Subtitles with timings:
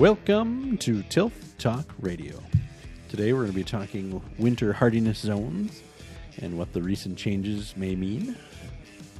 [0.00, 2.42] Welcome to Tilth Talk Radio.
[3.10, 5.82] Today we're going to be talking winter hardiness zones
[6.38, 8.34] and what the recent changes may mean.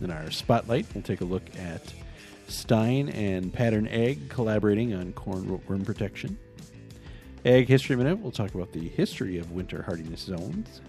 [0.00, 1.82] In our spotlight, we'll take a look at
[2.48, 6.38] Stine and Pattern Ag collaborating on corn rootworm protection.
[7.44, 10.80] Ag History Minute, we'll talk about the history of winter hardiness zones.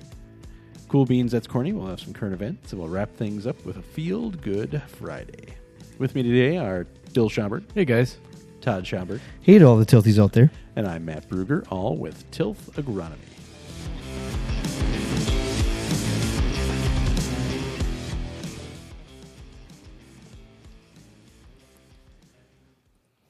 [0.88, 1.74] Cool Beans, that's corny.
[1.74, 5.56] We'll have some current events, and we'll wrap things up with a Field Good Friday.
[5.98, 8.20] With me today are Bill Schomburg, Hey guys.
[8.62, 10.52] Todd Schomburg, Hey to all the tilties out there.
[10.76, 13.18] and I'm Matt Bruger, all with Tilth Agronomy.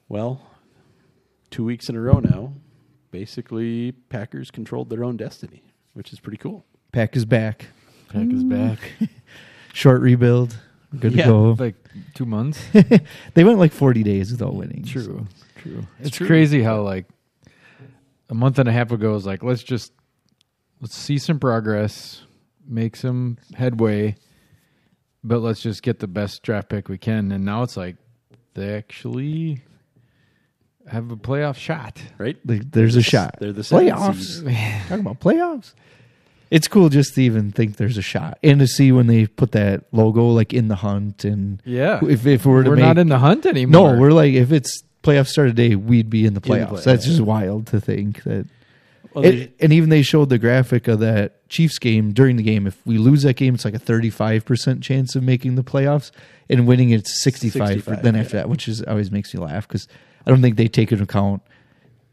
[0.09, 0.41] Well,
[1.49, 2.53] two weeks in a row now,
[3.11, 6.65] basically Packers controlled their own destiny, which is pretty cool.
[6.91, 7.67] Pack is back.
[8.09, 8.79] Pack is back.
[9.73, 10.57] Short rebuild.
[10.99, 11.55] Good Yeah, to go.
[11.57, 11.80] like
[12.13, 12.63] two months.
[13.33, 14.83] they went like 40 days without winning.
[14.83, 15.27] True.
[15.57, 15.87] True.
[15.99, 16.27] It's true.
[16.27, 17.05] crazy how like
[18.29, 19.91] a month and a half ago was like let's just
[20.81, 22.23] let's see some progress,
[22.67, 24.15] make some headway,
[25.23, 27.31] but let's just get the best draft pick we can.
[27.31, 27.97] And now it's like
[28.53, 29.61] they actually
[30.87, 32.01] have a playoff shot.
[32.17, 32.37] Right?
[32.45, 33.35] Like, there's a shot.
[33.39, 34.43] They're the playoffs.
[34.87, 35.73] Talking about playoffs.
[36.51, 39.53] It's cool just to even think there's a shot and to see when they put
[39.53, 41.99] that logo like in the hunt and Yeah.
[42.05, 43.93] if if we were to We're make not in the hunt anymore.
[43.93, 46.67] no, we're like if it's playoff start today, we'd be in the the playoffs.
[46.69, 47.11] play- That's yeah.
[47.13, 48.45] just wild to think that.
[49.13, 52.43] Well, And- they- and even they showed the graphic of that Chiefs game during the
[52.43, 52.67] game.
[52.67, 56.11] If we lose that game, it's like a 35% chance of making the playoffs,
[56.49, 57.67] and winning it's 65.
[57.67, 58.21] 65, then yeah.
[58.21, 59.87] after that, which is always makes me laugh because
[60.25, 61.41] I don't think they take into account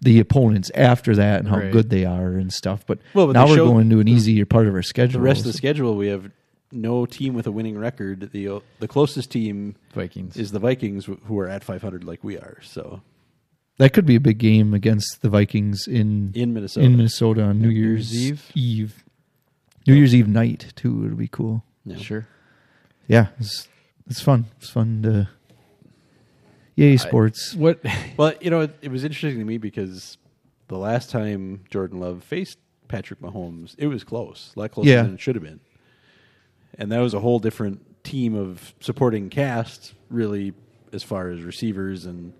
[0.00, 1.72] the opponents after that and how Right.
[1.72, 2.84] good they are and stuff.
[2.86, 5.20] But, Well, but now we're showed- going to an easier part of our schedule.
[5.20, 6.30] the rest of the schedule, we have
[6.70, 8.30] no team with a winning record.
[8.32, 10.36] The uh, the closest team Vikings.
[10.36, 12.58] is the Vikings, who are at 500 like we are.
[12.62, 13.00] So
[13.78, 17.60] that could be a big game against the Vikings in in Minnesota, in Minnesota on
[17.60, 18.52] New Year's, Year's Eve?
[18.54, 19.04] Eve.
[19.86, 21.04] New Year's Eve night too.
[21.06, 21.64] It'll be cool.
[21.86, 21.96] Yeah.
[21.96, 22.26] Sure.
[23.08, 23.66] Yeah, it's
[24.06, 24.44] it's fun.
[24.58, 25.28] It's fun to.
[26.78, 27.54] Yay, sports.
[27.56, 27.80] What
[28.16, 30.16] Well, you know, it, it was interesting to me because
[30.68, 32.56] the last time Jordan Love faced
[32.86, 35.02] Patrick Mahomes, it was close, a lot closer Yeah.
[35.02, 35.58] than it should have been,
[36.78, 40.52] and that was a whole different team of supporting cast, really,
[40.92, 42.32] as far as receivers and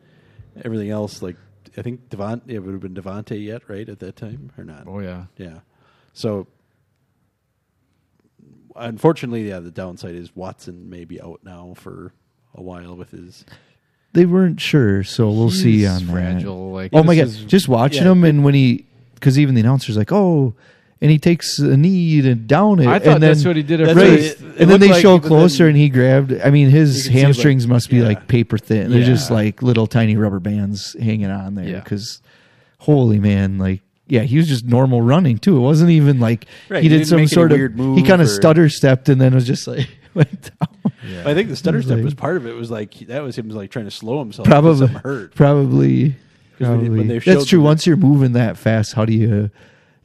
[0.65, 1.21] everything else.
[1.21, 1.37] Like,
[1.77, 4.85] I think Devon, it would have been Davante yet, right, at that time, or not?
[4.87, 5.25] Oh yeah.
[5.37, 5.59] Yeah.
[6.13, 6.47] So
[8.77, 12.13] unfortunately, yeah, the downside is Watson may be out now for
[12.55, 13.45] a while with his
[14.15, 16.49] They weren't sure, so we'll see He's on that.
[16.49, 17.27] Like Oh my god!
[17.27, 18.13] is- Just watching yeah.
[18.13, 20.55] him, and when he, because even the announcer's like, "Oh,"
[21.01, 22.87] and he takes a knee and down it.
[22.87, 24.41] I thought and that's what he did at Right, first.
[24.41, 26.33] it- it and then they like, show closer, then and he grabbed.
[26.41, 28.05] I mean, his hamstrings like- must be yeah.
[28.05, 28.91] like paper thin.
[28.91, 31.69] They're just like little tiny rubber bands hanging on there.
[31.69, 31.81] Yeah.
[31.81, 32.21] Because,
[32.79, 33.83] holy man, like.
[34.11, 35.59] Yeah, he was just normal running too.
[35.59, 37.59] It wasn't even like Right, he he did some sort of.
[37.59, 37.99] weird move.
[37.99, 39.87] he kind of stutter stepped and then it was just like
[40.19, 40.93] went down.
[41.09, 41.23] Yeah.
[41.29, 42.53] I think the stutter was step like- was part of it.
[42.55, 44.47] Was like that was him like trying to slow himself.
[44.47, 45.35] Probably, hurt.
[45.35, 46.11] probably,
[46.59, 47.07] 'Cause when- when probably.
[47.09, 47.61] they showed That's true.
[47.63, 49.51] Once you're moving that fast, how do you?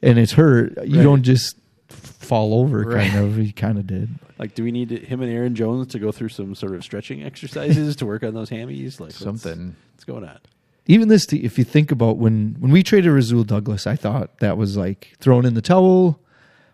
[0.02, 0.74] And it's hurt.
[0.86, 1.02] You Right.
[1.02, 1.56] don't just
[1.88, 2.80] fall over.
[2.82, 3.10] Right.
[3.10, 3.36] Kind of.
[3.36, 4.08] He kind of did.
[4.38, 6.82] Like, do we need to, him and Aaron Jones to go through some sort of
[6.82, 8.98] stretching exercises to work on those hammies?
[8.98, 9.76] Like what's- Something.
[9.94, 10.38] What's going on?
[10.86, 14.56] Even this, if you think about when when we traded Rasul Douglas, I thought that
[14.58, 16.20] was like thrown in the towel.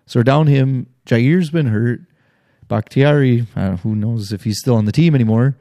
[0.07, 0.87] So down him.
[1.07, 2.01] Jaire's been hurt.
[2.71, 5.57] Bakhtiari, I who knows if he's still on the team anymore.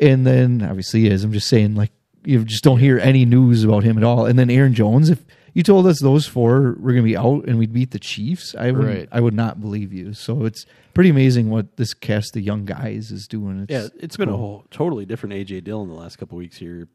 [0.00, 1.22] And then obviously he is.
[1.22, 1.92] I'm just saying, like
[2.24, 4.24] you just don't hear any news about him at all.
[4.24, 5.22] And then Aaron Jones, if
[5.52, 8.54] you told us those four were going to be out and we'd beat the Chiefs,
[8.54, 9.08] I would Right.
[9.12, 10.14] I would not believe you.
[10.14, 10.64] So it's
[10.94, 13.62] pretty amazing what this cast of young guys is doing.
[13.62, 16.88] It's, Yeah, it's been a whole totally different AJ Dillon the last couple weeks here.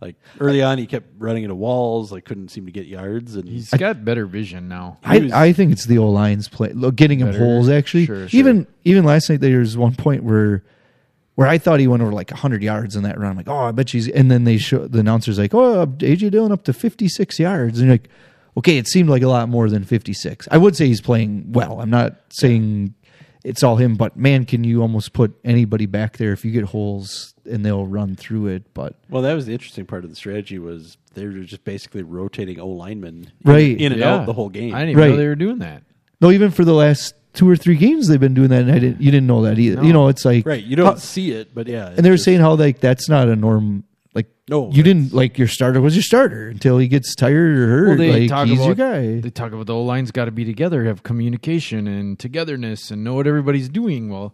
[0.00, 3.48] Like early on, he kept running into walls, like couldn't seem to get yards, and
[3.48, 4.98] He's got better vision now.
[5.02, 7.38] I, was- I think it's the O line's play, look, getting him Better.
[7.38, 7.68] holes.
[7.70, 8.38] Actually, Sure, sure.
[8.38, 10.62] even even last night there was one point where
[11.36, 13.30] where I thought he went over like hundred yards in that run.
[13.30, 14.08] I'm like, oh, I bet she's.
[14.08, 17.88] And then they show the announcers like, oh, AJ Dillon up to 56 yards, and
[17.88, 18.08] you're like,
[18.58, 20.46] okay, it seemed like a lot more than 56.
[20.50, 21.80] I would say he's playing well.
[21.80, 22.94] I'm not saying
[23.42, 26.64] it's all him, but man, can you almost put anybody back there if you get
[26.64, 28.72] holes and they'll run through it.
[28.74, 32.02] But well, that was the interesting part of the strategy was they were just basically
[32.02, 33.78] rotating O linemen Right.
[33.80, 34.14] in, and Yeah.
[34.14, 34.74] out the whole game.
[34.74, 35.82] I didn't even know they were doing that.
[36.20, 38.78] no, even for the last two or three games they've been doing that, and I
[38.78, 39.00] didn't.
[39.00, 39.76] You didn't know that either.
[39.76, 39.82] No.
[39.82, 42.16] You know, it's like right, you don't how- see it, but yeah, and they were
[42.16, 43.84] saying how like that's not a norm.
[44.14, 47.66] Like No, you didn't like your starter was your starter until he gets tired or
[47.66, 47.88] hurt.
[47.88, 49.20] Well, they like talk he's about your guy.
[49.20, 53.02] they talk about the O line's got to be together, have communication and togetherness, and
[53.02, 54.08] know what everybody's doing.
[54.08, 54.32] Well,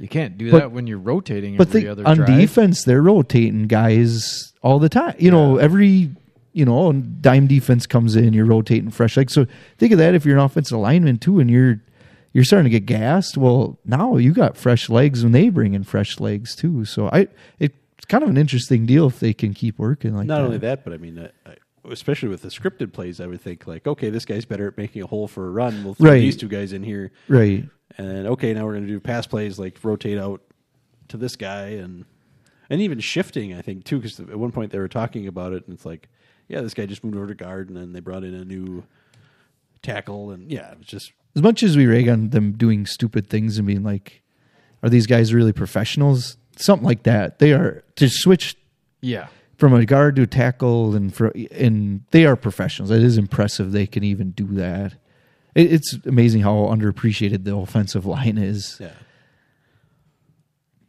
[0.00, 2.38] you can't do But- that when you're rotating but every the, other on drive.
[2.40, 5.14] defense, they're rotating guys all the time.
[5.18, 6.10] You know, every
[6.52, 9.32] you know, dime defense comes in, you're rotating fresh legs.
[9.34, 9.46] So
[9.78, 11.80] think of that if you're an offensive lineman too, and you're
[12.32, 13.36] you're starting to get gassed.
[13.36, 16.84] Well, now you got fresh legs when they bring in fresh legs too.
[16.84, 17.28] So I
[17.60, 17.74] it's
[18.08, 20.44] kind of an interesting deal if they can keep working like Not that.
[20.44, 21.54] only that, but I mean, uh, I-
[21.88, 25.02] especially with the scripted plays, I would think like, okay, this guy's better at making
[25.02, 25.84] a hole for a run.
[25.84, 26.20] We'll throw Right.
[26.20, 27.64] these two guys in here, right?
[27.98, 30.42] And okay, now we're going to do pass plays like rotate out
[31.08, 32.04] to this guy and
[32.68, 33.54] and even shifting.
[33.54, 36.08] I think too, because at one point they were talking about it, and it's like,
[36.48, 38.84] yeah, this guy just moved over to guard, and then they brought in a new
[39.82, 43.28] tackle, and yeah, it was just As much as we rag on them doing stupid
[43.28, 44.22] things and being like,
[44.82, 46.36] are these guys really professionals?
[46.56, 47.38] Something like that.
[47.38, 48.56] They are to switch
[49.00, 49.28] Yeah.
[49.56, 52.90] from a guard to a tackle, and for and they are professionals.
[52.90, 54.94] It is impressive they can even do that.
[55.54, 58.76] It, it's amazing how underappreciated the offensive line is.
[58.80, 58.92] yeah.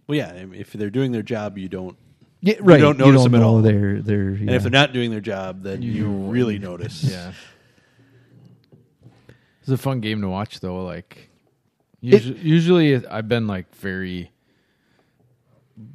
[0.08, 1.98] Well, yeah, if they're doing their job, you don't.
[2.42, 2.80] Yeah, right.
[2.80, 3.62] You don't notice them at all.
[3.62, 7.04] They're they're And if they're not doing their job, then you, really notice.
[7.04, 7.32] Yeah.
[9.62, 10.84] It's a fun game to watch though.
[10.84, 11.30] Like
[12.02, 14.32] It- usually, usually I've been like very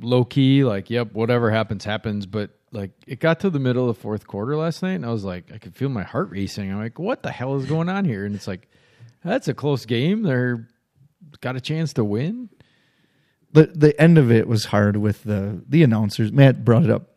[0.01, 2.27] low key, like, yep, whatever happens, happens.
[2.27, 5.11] But like it got to the middle of the fourth quarter last night and I
[5.11, 6.71] was like, I could feel my heart racing.
[6.71, 8.25] I'm like, what the hell is going on here?
[8.25, 8.69] And it's like,
[9.25, 10.23] that's a close game.
[10.23, 10.69] They're
[11.41, 12.49] got a chance to win.
[13.53, 16.31] the the end of it was hard with the the announcers.
[16.33, 17.11] Matt brought it up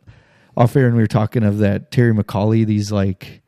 [0.58, 2.66] off air, and we were talking of that Terry McAulay.
[2.66, 3.42] These like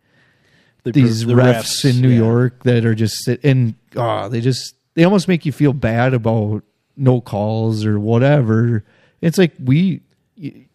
[0.83, 2.17] The- these the refs, in New yeah.
[2.17, 6.63] York that are just and oh, they just they almost make you feel bad about
[6.97, 8.83] no calls or whatever.
[9.21, 10.01] It's like we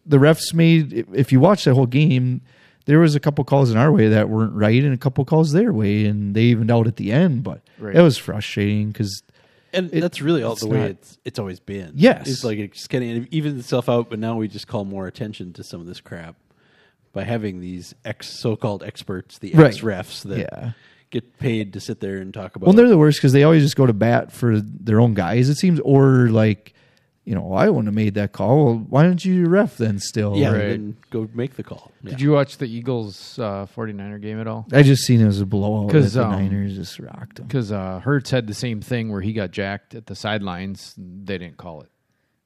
[0.07, 2.41] the refs made if you watch that whole game.
[2.87, 5.51] There was a couple calls in our way that weren't right, and a couple calls
[5.51, 7.43] their way, and they evened out at the end.
[7.43, 7.97] But Right.
[7.97, 9.23] it was frustrating because
[9.73, 11.91] And It- that's really all the way not- it's it's always been.
[11.97, 12.29] Yes.
[12.29, 15.53] it's like it's kind of even itself out, but now we just call more attention
[15.55, 16.37] to some of this crap
[17.13, 20.71] by having these ex so-called experts, the ex refs that Yeah.
[21.11, 22.67] get paid to sit there and talk about.
[22.69, 25.49] Well, they're the worst because they always just go to bat for their own guys.
[25.51, 26.73] It seems, or like,
[27.27, 28.65] you know, I wouldn't have made that call.
[28.65, 29.99] Well, why don't you ref then?
[29.99, 30.59] Still, yeah, Right.
[30.69, 31.91] then go make the call.
[32.05, 34.65] Did you watch the Eagles uh, 49er game at all?
[34.73, 35.91] I just seen it as a blowout.
[35.91, 37.47] 'Cause, that the um, Niners just rocked them.
[37.49, 40.95] Because uh, Hurts had the same thing where he got jacked at the sidelines.
[40.97, 41.91] They didn't call it.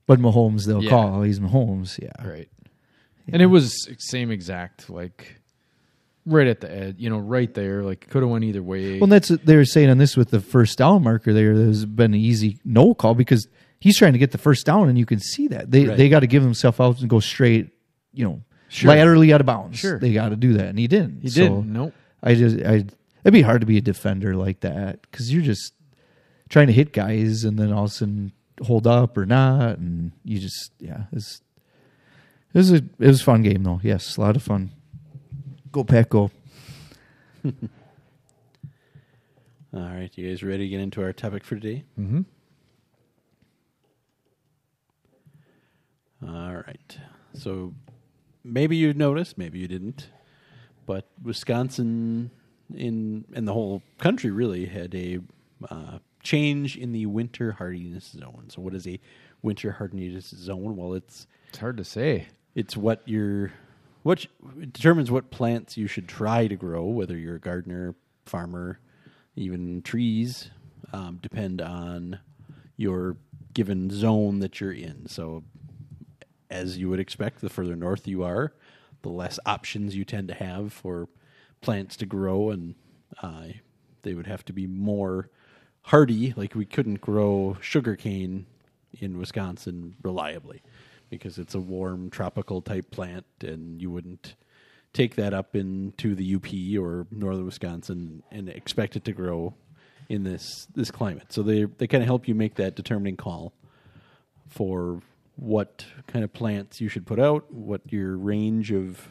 [0.06, 0.90] But Mahomes, they'll Yeah.
[0.90, 1.22] call.
[1.22, 1.98] He's Mahomes.
[2.02, 2.48] Yeah, Right.
[3.32, 5.36] And it was same exact, like
[6.26, 7.82] right at the edge, you know, right there.
[7.84, 8.98] Like could have went either way.
[8.98, 11.32] Well, that's they were saying on this with the first down marker.
[11.32, 13.46] There, there's been an easy no call because
[13.80, 15.96] he's trying to get the first down, and you can see that they Right.
[15.96, 17.70] they got to give himself out and go straight.
[18.12, 18.88] You know, Sure.
[18.90, 19.78] laterally out of bounds.
[19.78, 19.98] Sure.
[19.98, 21.22] they got to do that, and he didn't.
[21.22, 21.72] he So- didn't.
[21.72, 21.94] Nope.
[22.22, 22.84] I just I
[23.24, 25.72] it'd be hard to be a defender like that because you're just
[26.48, 28.32] trying to hit guys and then all of a sudden
[28.62, 31.40] hold up or not, and you just yeah it's
[32.52, 33.80] it was a it was a fun game though.
[33.82, 34.70] Yes, a lot of fun.
[35.72, 36.30] Go Pack, go!
[39.72, 41.84] All right, you guys ready to get into our topic for today?
[41.98, 42.22] Mm-hmm.
[46.26, 46.98] All right.
[47.34, 47.74] So
[48.44, 50.08] maybe you noticed, maybe you didn't,
[50.86, 52.30] but Wisconsin
[52.74, 55.20] in and the whole country really had a
[55.70, 58.44] uh, change in the winter hardiness zone.
[58.48, 59.00] So what is a
[59.42, 60.76] winter hardiness zone?
[60.76, 62.28] Well, it's It's hard to say.
[62.54, 63.52] it's what your
[64.02, 64.26] what
[64.58, 68.78] determines what plants you should try to grow, whether you're a gardener, farmer,
[69.36, 70.50] even trees,
[70.92, 72.18] um, depend on
[72.76, 73.16] your
[73.52, 75.06] given zone that you're in.
[75.06, 75.44] So,
[76.50, 78.52] as you would expect, the further north you are,
[79.02, 81.08] the less options you tend to have for
[81.60, 82.74] plants to grow, and
[83.22, 83.44] uh,
[84.02, 85.30] they would have to be more
[85.82, 86.34] hardy.
[86.36, 88.46] Like we couldn't grow sugarcane
[88.98, 90.62] in Wisconsin reliably
[91.08, 94.34] because it's a warm tropical type plant, and you wouldn't
[94.92, 99.54] take that up into the UP or northern Wisconsin and expect it to grow
[100.08, 101.32] in this this climate.
[101.32, 103.52] So they they kind of help you make that determining call
[104.48, 105.00] for
[105.40, 109.08] what kind of plants you should put out, what your range of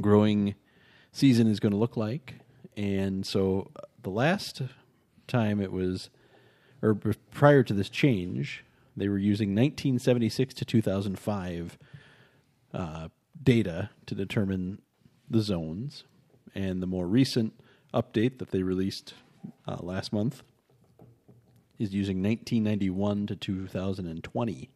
[0.00, 0.54] growing
[1.12, 2.36] season is going to look like.
[2.74, 4.62] And so uh, the last
[5.26, 6.08] time it was,
[6.80, 6.98] or
[7.30, 8.64] prior to this change,
[8.96, 11.78] they were using 1976 to 2005
[12.72, 13.08] uh,
[13.42, 14.80] data to determine
[15.28, 16.04] the zones.
[16.54, 17.52] And the more recent
[17.92, 19.12] update that they released
[19.68, 20.42] uh, last month
[21.78, 24.70] is using 1991 to 2020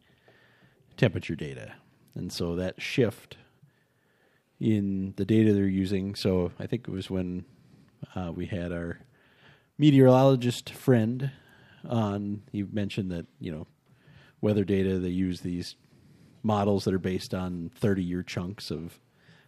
[0.99, 1.73] temperature data.
[2.13, 3.37] And so that shift
[4.59, 7.45] in the data they're using, so I think it was when
[8.15, 8.99] uh, we had our
[9.77, 11.31] meteorologist friend
[11.87, 13.67] on, he mentioned that, you know,
[14.41, 15.75] weather data, they use these
[16.43, 18.99] models that are based on 30 year chunks of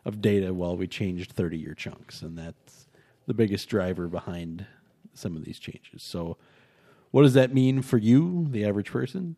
[0.04, 2.22] of data while we changed 30 year chunks.
[2.24, 2.88] And that's
[3.28, 4.66] the biggest driver behind
[5.14, 6.02] some of these changes.
[6.02, 6.38] So,
[7.12, 9.36] what does that mean for you, the average person?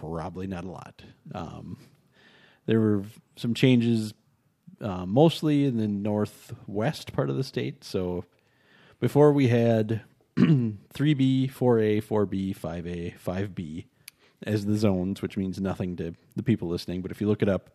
[0.00, 1.02] Probably not a lot.
[1.34, 1.78] Um,
[2.66, 3.04] there were
[3.36, 4.14] some changes
[4.80, 7.84] uh, mostly in the northwest part of the state.
[7.84, 8.24] So,
[9.00, 10.02] before we had
[10.36, 13.84] 3B, 4A, 4B, 5A, 5B
[14.42, 17.02] as the zones, which means nothing to the people listening.
[17.02, 17.70] But if you look it up,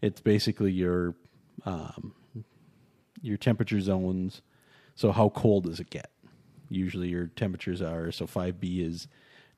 [0.00, 1.14] it's basically your
[1.64, 2.14] um,
[3.22, 4.42] your temperature zones.
[4.94, 6.10] So how cold does it get?
[6.68, 9.08] Usually your temperatures are so 5B is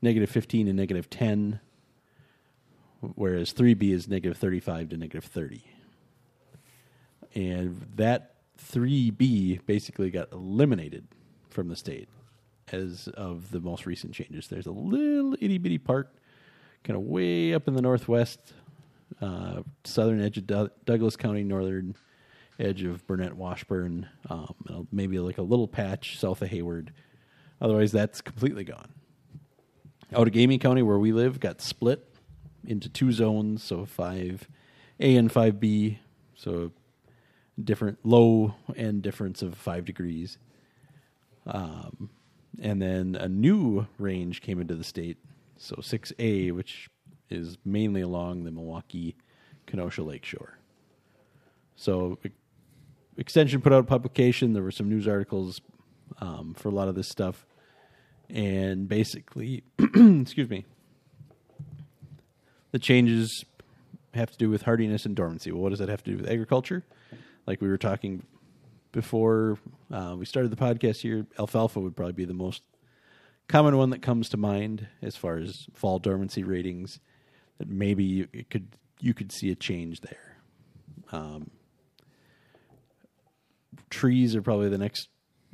[0.03, 1.61] negative 15 and negative 10,
[3.15, 5.65] whereas 3B is negative 35 to negative 30.
[7.35, 11.07] And that 3B basically got eliminated
[11.51, 12.09] from the state
[12.73, 14.49] as of the most recent changes.
[14.49, 16.15] There's a little itty bitty part
[16.83, 18.39] kind of way up in the northwest,
[19.21, 21.97] uh, southern edge of Du- Douglas County, northern
[22.59, 26.93] edge of Burnett Washburn, um, maybe like a little patch south of Hayward.
[27.61, 28.93] Otherwise, that's completely gone.
[30.13, 32.14] Outagamie County, where we live, got split
[32.67, 34.39] into two zones, so 5A
[35.01, 35.99] and 5B,
[36.35, 36.73] so
[37.63, 40.39] different low end difference of five degrees.
[41.47, 42.11] Um,
[42.61, 45.19] and then a new range came into the state,
[45.57, 46.89] so 6A, which
[47.31, 49.17] is mainly along the Milwaukee
[49.67, 50.59] Kenosha Lake Shore.
[51.77, 52.19] So,
[53.17, 54.53] Extension put out a publication.
[54.53, 55.61] There were some news articles
[56.21, 57.47] um, for a lot of this stuff.
[58.29, 60.65] And basically, excuse me,
[62.75, 63.45] the changes
[64.15, 65.53] have to do with hardiness and dormancy.
[65.53, 66.83] Well, what does that have to do with agriculture?
[67.47, 68.25] Like we were talking
[68.91, 69.59] before
[69.93, 72.63] uh, we started the podcast here, alfalfa would probably be the most
[73.47, 76.99] common one that comes to mind as far as fall dormancy ratings.
[77.59, 78.67] That maybe it could
[78.99, 80.39] you could see a change there.
[81.13, 81.53] Um,
[83.89, 85.11] trees are probably the next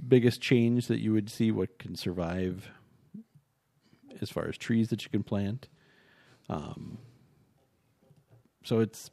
[0.09, 1.50] biggest change that you would see.
[1.50, 2.71] What can survive
[4.23, 5.69] as far as trees that you can plant.
[6.49, 6.97] Um,
[8.64, 9.11] so it's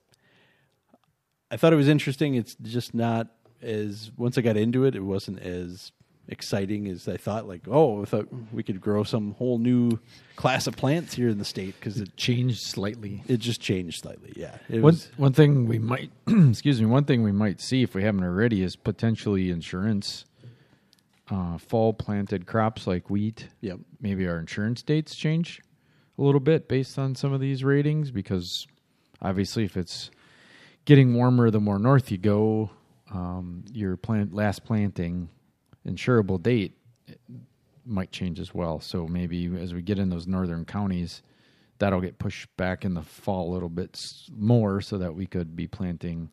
[1.49, 2.35] I thought it was interesting.
[2.35, 3.27] It's just not
[3.61, 5.91] as once I got into it, it wasn't as
[6.27, 7.47] exciting as I thought.
[7.47, 9.97] Like, oh, I thought we could grow some whole new
[10.35, 13.23] class of plants here in the state because it Changed slightly.
[13.27, 14.33] it just changed slightly.
[14.35, 17.81] Yeah, it One was one thing we might excuse me, one thing we might see
[17.81, 20.25] if we haven't already is potentially insurance.
[21.29, 23.49] Uh, fall planted crops like wheat.
[23.59, 23.77] yep.
[23.99, 25.61] Maybe our insurance dates change
[26.17, 28.65] a little bit based on some of these ratings because
[29.21, 30.11] obviously if it's
[30.85, 32.69] getting warmer the more north you go,
[33.13, 35.29] um, your plant last planting
[35.85, 36.77] insurable date
[37.85, 38.79] might change as well.
[38.79, 41.21] So maybe as we get in those northern counties,
[41.79, 43.99] that'll get pushed back in the fall a little bit
[44.35, 46.29] more so that we could be planting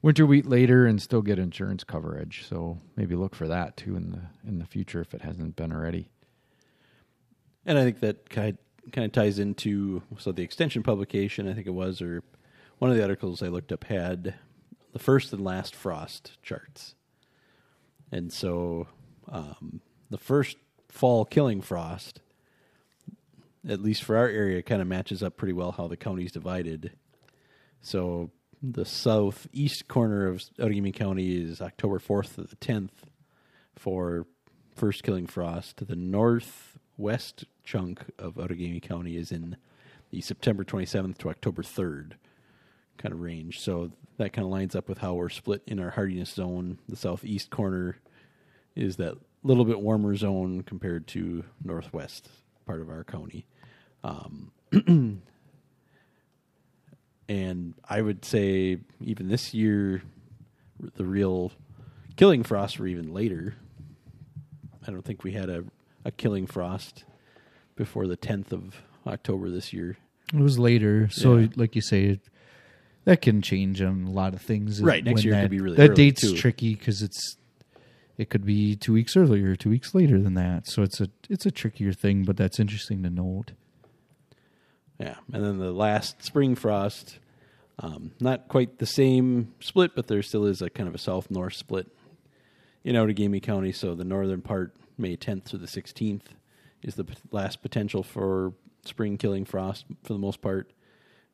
[0.00, 2.44] winter wheat later and still get insurance coverage.
[2.48, 5.72] So maybe look for that too in the in the future if it hasn't been
[5.72, 6.08] already.
[7.64, 8.58] And I think that kind
[8.90, 12.22] kind of ties into so the extension publication, I think it was, or
[12.78, 14.34] one of the articles I looked up had
[14.92, 16.94] the first and last frost charts,
[18.10, 18.88] and so
[19.30, 20.56] um, the first
[20.88, 22.20] fall killing frost,
[23.66, 26.92] at least for our area, kind of matches up pretty well how the county's divided.
[27.80, 28.30] So
[28.62, 33.06] the southeast corner of Outagamie County is October fourth to the tenth
[33.74, 34.26] for
[34.76, 35.86] first killing frost.
[35.86, 39.56] The northwest chunk of Outagamie County is in
[40.10, 42.12] the September 27th to October 3rd
[42.98, 43.60] kind of range.
[43.60, 46.78] So that kind of lines up with how we're split in our hardiness zone.
[46.88, 47.96] The southeast corner
[48.76, 52.28] is that little bit warmer zone compared to northwest
[52.66, 53.46] part of our county.
[54.04, 54.52] Um,
[57.28, 60.02] and I would say even this year,
[60.96, 61.52] the real
[62.16, 63.56] killing frosts were even later.
[64.86, 65.64] I don't think we had a,
[66.04, 67.04] a killing frost
[67.76, 69.96] before the 10th of October this year.
[70.32, 71.48] It was later, so Yeah.
[71.56, 72.20] like you say,
[73.04, 74.80] that can change on a lot of things.
[74.80, 76.36] Right, next when year that, could be really that date's too.
[76.36, 77.36] tricky because it's
[78.18, 80.68] it could be two weeks earlier, two weeks later than that.
[80.68, 83.52] So it's a it's a trickier thing, but that's interesting to note.
[85.00, 87.18] Yeah, and then the last spring frost,
[87.80, 91.30] um, not quite the same split, but there still is a kind of a south
[91.30, 91.88] north split
[92.84, 93.72] in Outagamie County.
[93.72, 96.26] So the northern part, May 10th to the 16th,
[96.82, 98.52] is the last potential for
[98.84, 100.72] spring killing frost for the most part,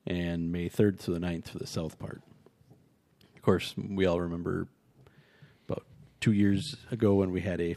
[0.06, 2.22] and May 3rd to the 9th for the south part.
[3.36, 4.68] Of course, we all remember
[5.68, 5.84] about
[6.20, 7.76] two years ago when we had a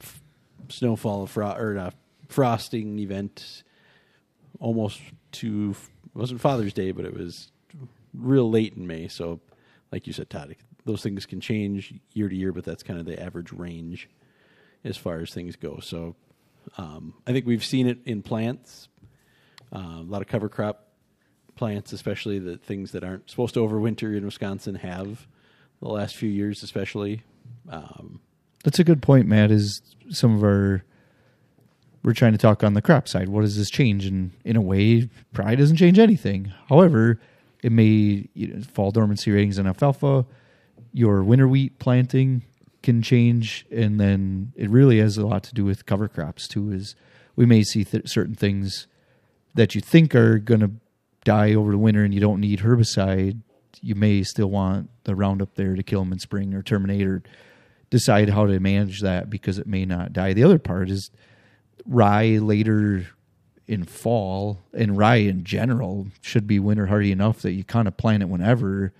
[0.00, 0.22] f-
[0.68, 1.92] snowfall fro- or a
[2.28, 3.62] frosting event
[4.60, 5.00] almost
[5.32, 5.74] to
[6.14, 7.50] it wasn't Father's Day, but it was
[8.12, 9.08] real late in May.
[9.08, 9.40] So
[9.90, 13.06] like you said, Todd, those things can change year to year, but that's kind of
[13.06, 14.08] the average range
[14.84, 15.80] as far as things go.
[15.80, 16.14] So
[16.78, 18.88] um, I think we've seen it in plants,
[19.74, 20.88] uh, a lot of cover crop
[21.56, 25.26] plants, especially the things that aren't supposed to overwinter in Wisconsin, have
[25.80, 27.22] the last few years, especially.
[27.68, 28.20] Um,
[28.64, 29.50] That's a good point, Matt.
[29.50, 29.80] Is
[30.10, 30.82] some of our
[32.04, 33.28] we're trying to talk on the crop side.
[33.30, 34.04] What does this change?
[34.04, 36.52] And in a way, probably doesn't change anything.
[36.68, 37.18] However,
[37.62, 40.26] it may you know, fall dormancy ratings in alfalfa.
[40.92, 42.42] Your winter wheat planting
[42.84, 46.70] can change, and then it really has a lot to do with cover crops too.
[46.70, 46.94] Is
[47.34, 48.86] we may see th- certain things
[49.54, 50.70] that you think are going to
[51.24, 53.40] die over the winter, and you don't need herbicide.
[53.80, 57.22] You may still want the Roundup there to kill them in spring or terminate or
[57.90, 60.32] decide how to manage that because it may not die.
[60.32, 61.10] The other part is
[61.86, 63.06] rye later
[63.66, 67.96] in fall and rye in general should be winter hardy enough that you kind of
[67.96, 68.92] plant it whenever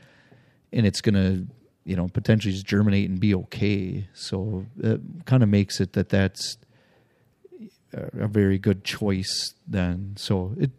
[0.73, 1.47] and it's going to
[1.85, 4.09] you know potentially just germinate and be okay.
[4.15, 6.57] So it kind of makes it that that's
[7.93, 10.15] a very good choice then.
[10.17, 10.71] So it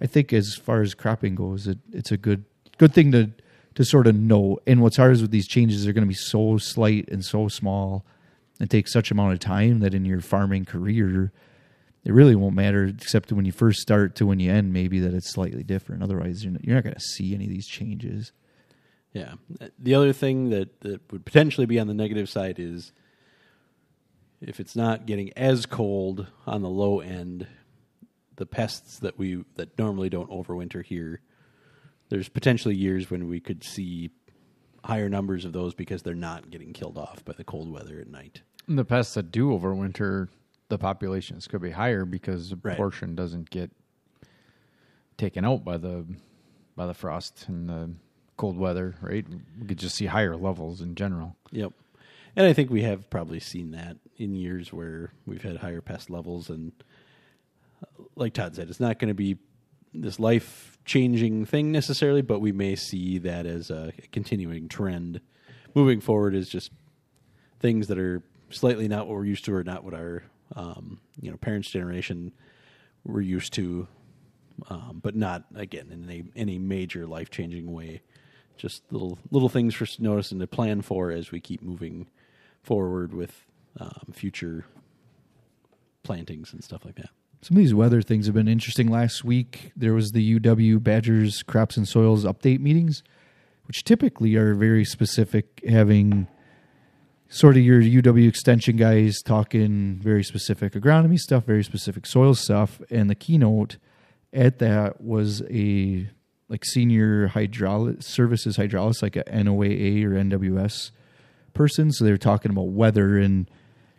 [0.00, 2.44] i think as far as cropping goes it, it's a good
[2.78, 3.30] good thing to
[3.74, 4.58] to sort of know.
[4.66, 7.48] And what's hard is with these changes they're going to be so slight and so
[7.48, 8.04] small
[8.60, 11.32] and take such amount of time that in your farming career
[12.04, 15.14] it really won't matter except when you first start to when you end maybe that
[15.14, 16.02] it's slightly different.
[16.02, 18.32] Otherwise you're not, you're not going to see any of these changes
[19.14, 19.34] yeah.
[19.78, 22.92] The other thing that, that would potentially be on the negative side is
[24.42, 27.46] if it's not getting as cold on the low end,
[28.36, 31.20] the pests that we that normally don't overwinter here,
[32.10, 34.10] there's potentially years when we could see
[34.84, 38.08] higher numbers of those because they're not getting killed off by the cold weather at
[38.08, 38.42] night.
[38.68, 40.28] And the pests that do overwinter,
[40.68, 42.76] the populations could be higher because the Right.
[42.76, 43.70] portion doesn't get
[45.16, 46.04] taken out by the
[46.76, 47.90] by the frost and the
[48.36, 48.94] cold weather.
[49.00, 49.26] Right,
[49.60, 51.36] we could just see higher levels in general.
[51.52, 51.72] Yep.
[52.36, 56.10] And I think we have probably seen that in years where we've had higher pest
[56.10, 56.50] levels.
[56.50, 56.72] And
[57.82, 59.36] uh, like Todd said, it's not going to be
[59.92, 65.20] this life changing thing necessarily, but we may see that as a continuing trend
[65.74, 66.70] moving forward is just
[67.60, 70.22] things that are slightly not what we're used to or not what our
[70.56, 72.32] um, you know parents' generation
[73.04, 73.86] were used to,
[74.68, 78.02] um, but not again in any any major life changing way.
[78.56, 82.06] Just little little things for notice and to plan for as we keep moving
[82.62, 83.44] forward with
[83.78, 84.64] um, future
[86.02, 87.10] plantings and stuff like that.
[87.42, 88.90] Some of these weather things have been interesting.
[88.90, 93.02] Last week, there was the UW Badgers Crops and Soils update meetings,
[93.66, 96.26] which typically are very specific, having
[97.28, 102.80] sort of your UW extension guys talking very specific agronomy stuff, very specific soil stuff.
[102.90, 103.76] And the keynote
[104.32, 106.08] at that was a
[106.54, 110.92] like senior hydraulic services hydraulics, like a NOAA or NWS
[111.52, 111.90] person.
[111.90, 113.50] So they were talking about weather and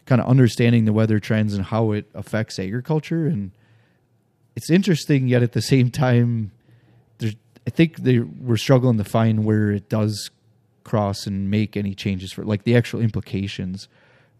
[0.05, 3.27] kind of understanding the weather trends and how it affects agriculture.
[3.27, 3.51] And
[4.55, 6.51] it's interesting, yet at the same time,
[7.21, 10.31] I think they we're struggling to find where it does
[10.85, 13.89] cross and make any changes for like the actual implications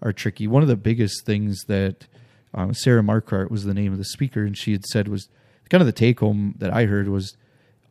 [0.01, 0.47] are tricky.
[0.47, 2.07] One of the biggest things that
[2.53, 5.27] um, Sarah Marquardt was the name of the speaker, and she had said was
[5.69, 7.35] kind of the take home that I heard was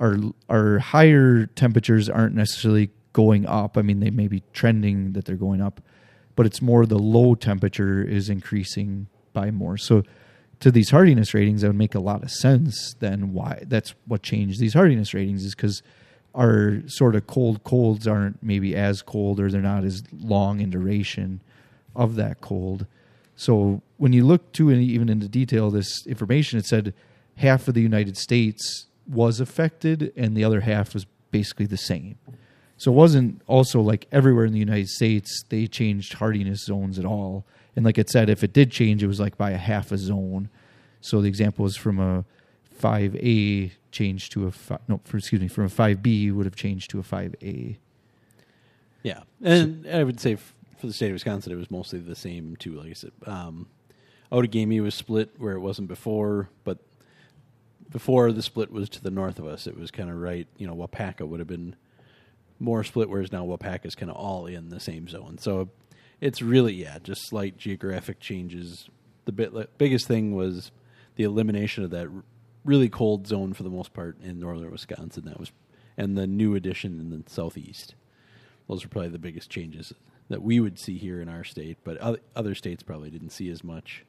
[0.00, 0.16] our
[0.48, 3.78] our higher temperatures aren't necessarily going up.
[3.78, 5.80] I mean, they may be trending that they're going up,
[6.36, 9.76] but it's more the low temperature is increasing by more.
[9.76, 10.02] So
[10.60, 12.94] to these hardiness ratings, that would make a lot of sense.
[12.98, 15.82] Then why that's what changed these hardiness ratings is because
[16.34, 20.70] our sort of cold colds aren't maybe as cold or they're not as long in
[20.70, 21.40] duration
[21.94, 22.86] of that cold.
[23.36, 26.94] So when you look to even into detail this information, it said
[27.36, 32.18] half of the United States was affected and the other half was basically the same.
[32.76, 37.04] So it wasn't also like everywhere in the United States they changed hardiness zones at
[37.04, 37.44] all.
[37.76, 39.98] And like it said, if it did change, it was like by a half a
[39.98, 40.48] zone.
[41.00, 42.24] So the example is from a
[42.80, 46.98] 5A changed to a no, for, excuse me, from a 5B would have changed to
[46.98, 47.76] a 5A.
[49.02, 52.56] Yeah, and I would say for the state of Wisconsin, it was mostly the same
[52.56, 52.72] too.
[52.72, 53.68] Like I said, um,
[54.32, 56.78] Outagamie was split where it wasn't before, but
[57.90, 60.46] before the split was to the north of us, it was kind of right.
[60.56, 61.76] You know, Waupaca would have been
[62.58, 65.38] more split, whereas now Waupaca is kind of all in the same zone.
[65.38, 65.68] So
[66.20, 68.88] it's really yeah, just slight geographic changes.
[69.24, 70.70] The bit, biggest thing was
[71.16, 72.08] the elimination of that
[72.64, 75.24] really cold zone for the most part in northern Wisconsin.
[75.26, 75.52] That was,
[75.96, 77.94] and the new addition in the southeast.
[78.68, 79.92] Those are probably the biggest changes
[80.28, 83.50] that we would see here in our state, but other, other states probably didn't see
[83.50, 84.06] as much.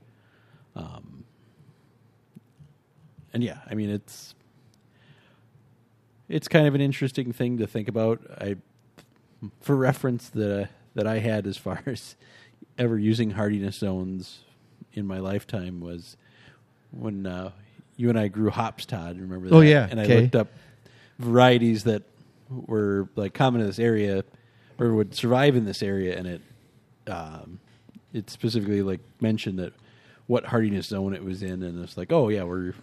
[0.75, 1.25] Um,
[3.35, 4.33] and yeah, I mean it's
[6.27, 8.21] it's kind of an interesting thing to think about.
[8.39, 8.55] I
[9.61, 12.15] for reference that uh, that I had as far as
[12.77, 14.39] ever using hardiness zones
[14.93, 16.15] in my lifetime was
[16.91, 17.51] when uh,
[17.97, 19.19] you and I grew hops, Todd.
[19.19, 19.55] Remember that?
[19.55, 20.21] Oh, yeah, and I okay.
[20.21, 20.47] looked up
[21.19, 22.03] varieties that
[22.49, 24.23] were like common in this area
[24.79, 26.41] or would survive in this area, and it
[27.07, 27.59] um,
[28.13, 29.73] it specifically like mentioned that
[30.27, 32.73] what hardiness zone it was in, and it's like, oh yeah, we're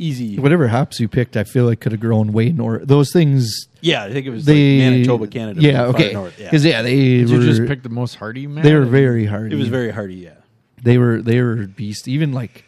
[0.00, 0.38] easy.
[0.38, 2.86] Whatever hops you picked, I feel like could have grown way north.
[2.86, 5.60] Those things, Yeah, I think it was they like Manitoba, Canada.
[5.60, 6.12] Yeah, okay.
[6.12, 6.46] north, yeah.
[6.46, 6.82] Because yeah.
[6.82, 8.64] they Did were you just pick the most hardy man?
[8.64, 9.54] they were very hardy.
[9.54, 10.14] it was very hardy.
[10.16, 10.34] Yeah,
[10.82, 12.08] they were they were beast.
[12.08, 12.64] Even like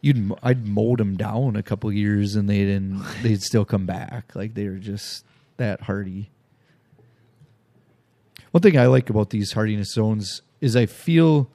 [0.00, 4.34] you'd I'd mowed them down a couple years and they didn't they'd still come back.
[4.36, 5.24] Like they were just
[5.56, 6.30] that hardy.
[8.52, 11.50] One thing I like about these hardiness zones is I feel,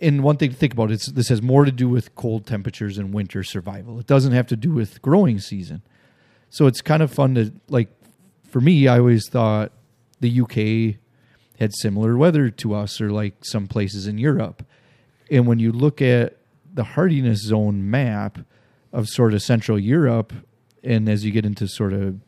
[0.00, 2.98] and one thing to think about is this has more to do with cold temperatures
[2.98, 3.98] and winter survival.
[3.98, 5.82] It doesn't have to do with growing season.
[6.50, 7.88] So it's kind of fun to like.
[8.48, 9.72] For me, I always thought
[10.20, 11.00] the UK
[11.58, 14.64] had similar weather to us, or like some places in Europe.
[15.30, 16.36] And when you look at
[16.72, 18.38] the hardiness zone map
[18.92, 20.32] of sort of Central Europe,
[20.84, 22.20] and as you get into sort of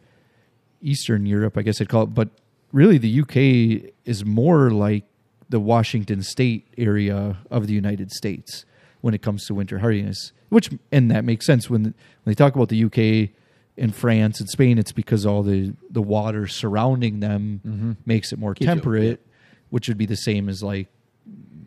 [0.81, 2.31] Eastern Europe, I guess I'd call it, but
[2.73, 5.05] really the UK is more like
[5.49, 8.65] the Washington State area of the United States
[9.01, 10.33] when it comes to winter hardiness.
[10.49, 13.31] Which and that makes sense when when they talk about the UK
[13.79, 17.93] and France and Spain, it's because all the the water surrounding them mm-hmm.
[18.05, 19.27] makes it more Keeps it- temperate,
[19.71, 20.89] which would be the same as like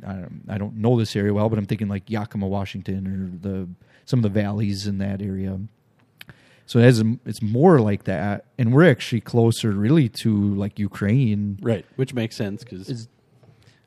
[0.06, 3.50] I don't, I don't know this area well, but I'm thinking like Yakima, Washington, or
[3.50, 3.68] the
[4.06, 5.60] some of the valleys in that area.
[6.66, 10.78] So it has a, it's more like that, and we're actually closer, really, to like
[10.78, 11.86] Ukraine, right.
[11.96, 13.08] Which makes sense because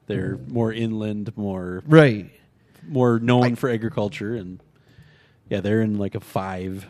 [0.06, 0.52] they're mm-hmm.
[0.52, 2.30] more inland, more right?
[2.86, 4.60] more known for agriculture, and
[5.48, 6.86] yeah, they're in like a five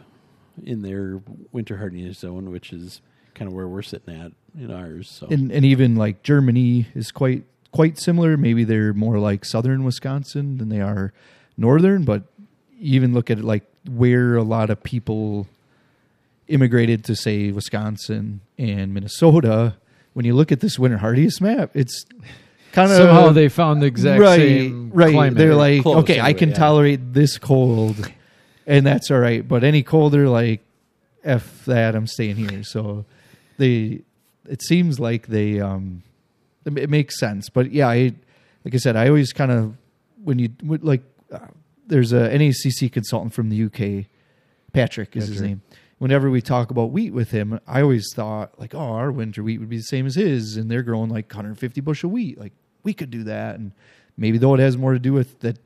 [0.64, 1.20] in their
[1.51, 3.01] winter hardiness zone, which is
[3.35, 5.11] kind of where we're sitting at in ours.
[5.11, 8.37] So And and even like Germany is quite quite similar.
[8.37, 11.12] Maybe they're more like southern Wisconsin than they are
[11.57, 12.25] northern, but
[12.79, 15.46] even look at it like where a lot of people
[16.48, 19.77] immigrated to say Wisconsin and Minnesota.
[20.12, 22.05] When you look at this winter hardiness map, it's
[22.73, 25.13] kind of Somehow they found the exact same right.
[25.13, 25.39] climate.
[25.39, 26.55] They're like, Close okay, I anyway, can yeah.
[26.57, 28.11] tolerate this cold,
[28.67, 29.47] and that's all right.
[29.47, 30.61] But any colder, like,
[31.23, 32.63] f that, I'm staying here.
[32.65, 33.05] So
[33.59, 34.03] they,
[34.49, 36.03] it seems like they, um,
[36.65, 37.49] it, it makes sense.
[37.49, 38.13] But yeah, I,
[38.65, 39.77] like I said, I always kind of
[40.25, 41.39] when you like, uh,
[41.87, 44.07] there's a NACC consultant from the UK,
[44.73, 45.63] Patrick is his name.
[45.99, 49.59] Whenever we talk about wheat with him, I always thought like, oh, our winter wheat
[49.59, 52.39] would be the same as his, and they're growing like 150 bushel wheat.
[52.39, 53.73] Like we could do that, and
[54.16, 55.59] maybe though it has more to do with that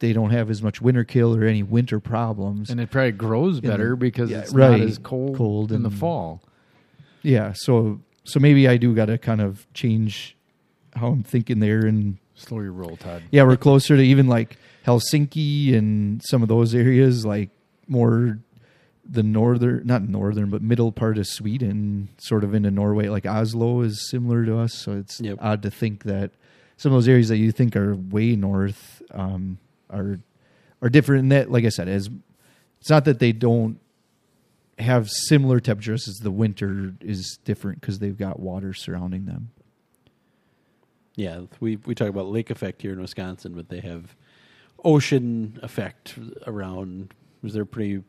[0.00, 2.68] they don't have as much winter kill or any winter problems.
[2.68, 4.78] and it probably grows the- better because yeah, it's right.
[4.78, 6.42] not as cold, Cold in the fall.
[7.22, 10.36] yeah, so so maybe I do got to kind of change
[10.96, 13.22] how I'm thinking there, and Slow your roll, Todd.
[13.30, 14.56] yeah, we're closer to even like
[14.86, 17.50] Helsinki and some of those areas, like
[17.86, 18.38] more
[19.08, 23.08] the northern, not northern, but middle part of Sweden, sort of into Norway.
[23.08, 25.38] Like Oslo is similar to us, so it's Yep.
[25.40, 26.30] odd to think that
[26.76, 29.58] some of those areas that you think are way north um,
[29.90, 30.18] are
[30.82, 31.22] are different.
[31.22, 32.10] And that, like I said, as
[32.80, 33.78] it's not that they don't
[34.78, 39.50] have similar temperatures as the winter is different because they've got water surrounding them.
[41.16, 44.16] yeah, we we talk about lake effect here in Wisconsin, but they have
[44.84, 47.14] ocean effect around.
[47.40, 48.02] Because they're pretty.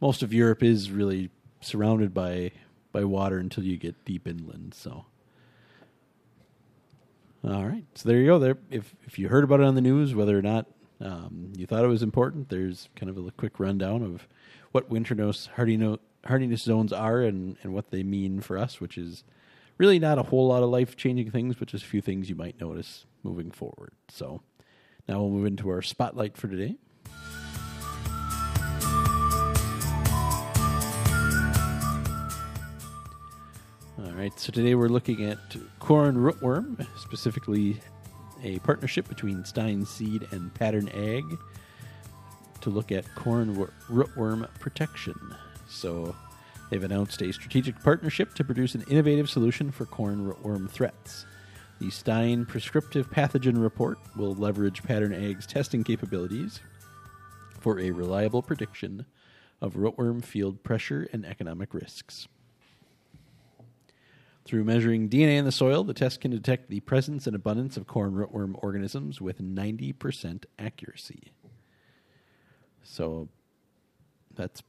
[0.00, 2.50] Most of Europe is really surrounded by
[2.90, 4.74] by water until you get deep inland.
[4.74, 5.06] So,
[7.44, 7.84] all right.
[7.94, 8.38] So there you go.
[8.38, 10.66] There, if if you heard about it on the news, whether or not
[11.00, 14.28] um, you thought it was important, there's kind of a quick rundown of
[14.70, 18.96] what winter nose hardiness, hardiness zones are and and what they mean for us, which
[18.96, 19.24] is
[19.78, 22.36] really not a whole lot of life changing things, but just a few things you
[22.36, 23.92] might notice moving forward.
[24.08, 24.42] So
[25.08, 26.76] now we'll move into our spotlight for today.
[34.04, 35.38] All right, so today we're looking at
[35.78, 37.80] corn rootworm, specifically
[38.42, 41.22] a partnership between Stine Seed and Pattern Ag
[42.62, 43.54] to look at corn
[43.88, 45.14] rootworm protection.
[45.68, 46.16] So
[46.68, 51.24] they've announced a strategic partnership to produce an innovative solution for corn rootworm threats.
[51.78, 56.58] The Stine Prescriptive Pathogen Report will leverage Pattern Ag's testing capabilities
[57.60, 59.06] for a reliable prediction
[59.60, 62.26] of rootworm field pressure and economic risks.
[64.44, 67.86] Through measuring DNA in the soil, the test can detect the presence and abundance of
[67.86, 71.32] corn rootworm organisms with 90% accuracy.
[72.82, 73.28] So
[74.34, 74.62] that's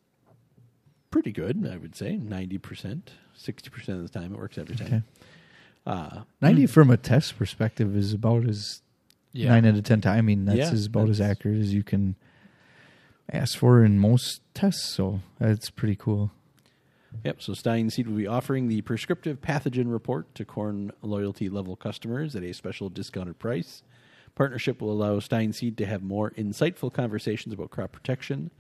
[1.09, 2.17] pretty good, I would say.
[2.17, 3.01] 90%.
[3.36, 4.88] 60% of the time it works every time.
[4.88, 5.01] Okay.
[5.86, 8.81] Uh, 90 from a test perspective is about as
[9.31, 9.49] Yeah.
[9.49, 10.17] nine out of 10 times.
[10.19, 12.15] I mean, that's Yeah, as about as accurate as you can
[13.31, 14.93] ask for in most tests.
[14.93, 16.31] So that's pretty cool.
[17.23, 17.41] Yep.
[17.41, 22.36] So Stine Seed will be offering the prescriptive pathogen report to corn loyalty level customers
[22.36, 23.84] at a special discounted price.
[24.36, 28.52] Partnership will allow Stine Seed to have more insightful conversations about crop protection,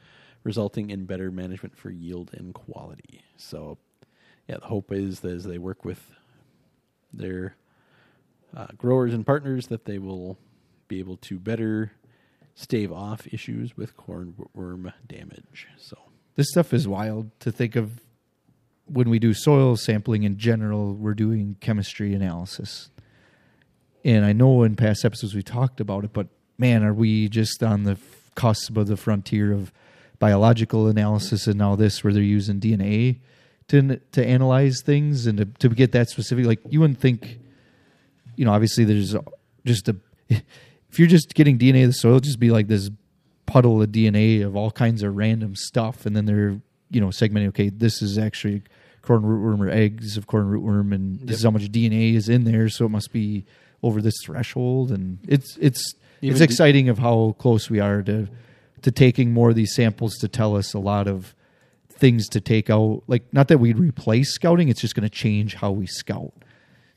[0.43, 3.21] resulting in better management for yield and quality.
[3.37, 3.77] So,
[4.47, 6.11] yeah, the hope is that as they work with
[7.11, 7.55] their
[8.55, 10.37] uh, growers and partners, that they will
[10.87, 11.91] be able to better
[12.55, 15.67] stave off issues with corn worm damage.
[15.77, 15.97] So,
[16.35, 17.99] This stuff is wild to think of
[18.85, 22.89] when we do soil sampling in general, we're doing chemistry analysis.
[24.03, 27.63] And I know in past episodes we talked about it, but man, are we just
[27.63, 27.97] on the
[28.35, 29.71] cusp of the frontier of
[30.19, 33.19] biological analysis and now this where they're using DNA
[33.67, 37.39] to to analyze things and to, to get that specific like you wouldn't think
[38.35, 39.15] you know obviously there's
[39.65, 39.95] just a
[40.29, 42.89] if you're just getting DNA of the soil just be like this
[43.45, 46.61] puddle of DNA of all kinds of random stuff and then they're
[46.93, 48.61] you know segmenting okay this is actually
[49.01, 51.37] corn rootworm or eggs of corn rootworm and this Yep.
[51.37, 53.45] is how much DNA is in there so it must be
[53.81, 58.01] over this threshold and it's it's Even it's d- exciting of how close we are
[58.03, 58.27] to
[58.81, 61.33] to taking more of these samples to tell us a lot of
[61.89, 63.01] things to take out.
[63.07, 66.33] Like not that we'd replace scouting it's just going to change how we scout.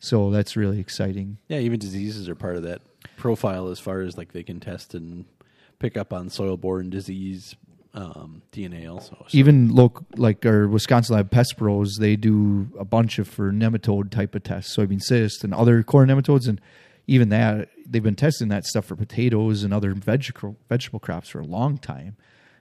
[0.00, 1.38] So that's really exciting.
[1.48, 2.82] Yeah, even diseases are part of that
[3.16, 5.24] profile as far as like they can test and
[5.78, 7.54] pick up on soil-borne disease
[7.96, 9.16] um, DNA also.
[9.28, 13.50] So, even local like our wisconsin lab pest pros they do a bunch of for
[13.50, 16.61] nematode type of tests soybean cyst and other corn nematodes and
[17.09, 21.40] even that they've been testing that stuff for potatoes and other vegetable vegetable crops for
[21.40, 22.16] a long time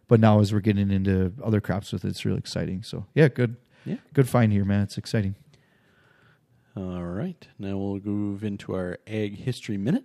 [0.08, 3.28] but now as we're getting into other crops with it it's really exciting so yeah
[3.28, 3.98] good Yeah.
[4.14, 5.36] good find here man it's exciting
[6.78, 10.04] all right, now we'll move into our ag history minute.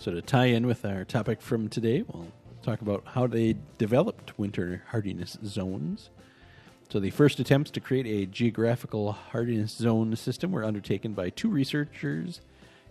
[0.00, 2.32] So to tie in with our topic from today, we'll
[2.62, 6.08] talk about how they developed winter hardiness zones.
[6.88, 11.50] So the first attempts to create a geographical hardiness zone system were undertaken by two
[11.50, 12.40] researchers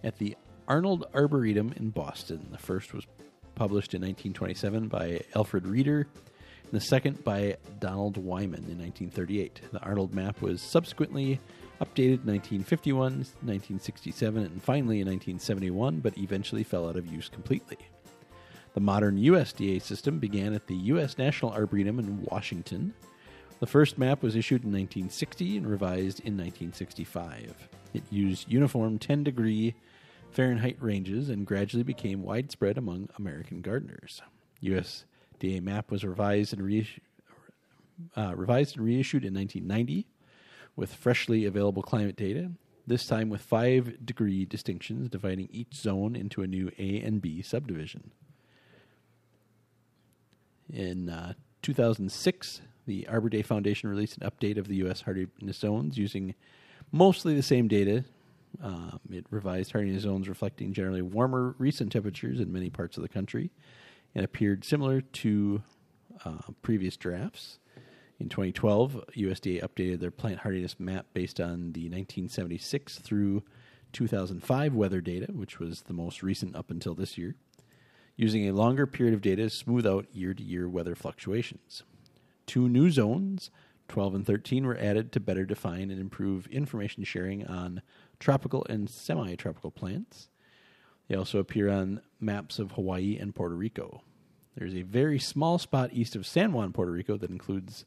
[0.03, 2.47] at the Arnold Arboretum in Boston.
[2.51, 3.07] The first was
[3.55, 9.61] published in 1927 by Alfred Rehder, and the second by Donald Wyman in 1938.
[9.71, 11.39] The Arnold map was subsequently
[11.81, 17.77] updated in 1951, 1967, and finally in 1971, but eventually fell out of use completely.
[18.73, 21.17] The modern USDA system began at the U.S.
[21.17, 22.93] National Arboretum in Washington.
[23.59, 27.67] The first map was issued in 1960 and revised in 1965.
[27.93, 29.75] It used uniform 10 degree
[30.31, 34.21] Fahrenheit ranges and gradually became widespread among American gardeners.
[34.61, 37.01] USDA map was revised and reissued,
[38.15, 40.05] uh, revised and reissued in 1990
[40.75, 42.51] with freshly available climate data,
[42.87, 47.41] this time with five degree distinctions dividing each zone into a new A and B
[47.41, 48.11] subdivision.
[50.71, 55.01] In uh, 2006, the Arbor Day Foundation released an update of the U.S.
[55.01, 56.35] hardiness zones using
[56.91, 58.05] mostly the same data.
[58.63, 63.09] Um, it revised hardiness zones reflecting generally warmer recent temperatures in many parts of the
[63.09, 63.51] country
[64.15, 65.61] and appeared similar to
[66.25, 67.59] uh, previous drafts.
[68.19, 73.43] In 2012, USDA updated their plant hardiness map based on the 1976 through
[73.93, 77.35] 2005 weather data, which was the most recent up until this year,
[78.17, 81.83] using a longer period of data to smooth out year to year weather fluctuations.
[82.45, 83.51] Two new zones,
[83.87, 87.81] 12 and 13, were added to better define and improve information sharing on
[88.19, 90.27] tropical and semi tropical plants.
[91.07, 94.03] They also appear on maps of Hawaii and Puerto Rico.
[94.55, 97.85] There's a very small spot east of San Juan, Puerto Rico, that includes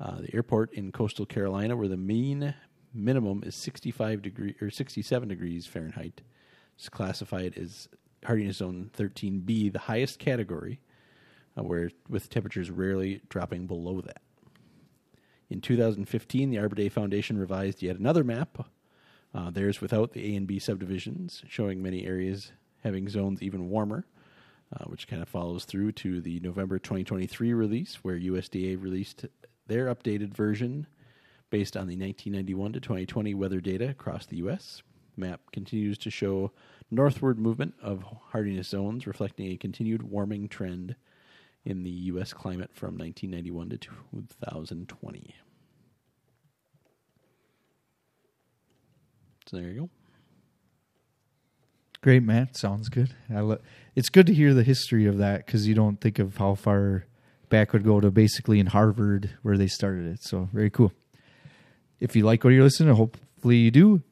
[0.00, 2.54] uh, the airport in coastal Carolina, where the mean
[2.92, 6.22] minimum is 65 degree or 67 degrees Fahrenheit.
[6.76, 7.88] It's classified as
[8.24, 10.80] hardiness zone 13B, the highest category,
[11.56, 14.22] uh, where with temperatures rarely dropping below that.
[15.50, 18.66] In 2015, the Arbor Day Foundation revised yet another map.
[19.34, 22.52] Uh, theirs without the A and B subdivisions, showing many areas
[22.84, 24.06] having zones even warmer,
[24.72, 29.26] uh, which kind of follows through to the November 2023 release, where USDA released
[29.66, 30.86] their updated version
[31.50, 34.82] based on the 1991 to 2020 weather data across the U.S.
[35.16, 36.52] Map continues to show
[36.90, 40.96] northward movement of hardiness zones, reflecting a continued warming trend
[41.64, 42.32] in the U.S.
[42.32, 45.34] climate from 1991 to 2020.
[49.46, 49.90] So there you go.
[52.02, 52.56] Great, Matt.
[52.56, 53.14] Sounds good.
[53.30, 53.60] Lo-
[53.94, 57.06] it's good to hear the history of that because you don't think of how far
[57.54, 60.24] back would go to basically in Harvard where they started it.
[60.24, 60.92] So very cool.
[62.00, 64.02] If you like what you're listening, to, hopefully you do.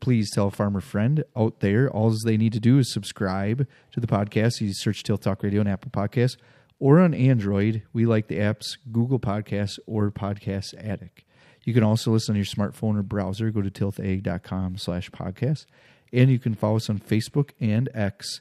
[0.00, 1.88] Please tell a farmer friend out there.
[1.88, 4.60] All they need to do is subscribe to the podcast.
[4.60, 6.38] You search Tilth Talk Radio on Apple Podcasts,
[6.80, 7.82] or on Android.
[7.92, 11.22] We like the apps Google Podcasts or Podcast Addict.
[11.64, 13.52] You can also listen on your smartphone or browser.
[13.52, 15.66] Go to tilthag.com slash podcast.
[16.12, 18.40] And you can follow us on Facebook and X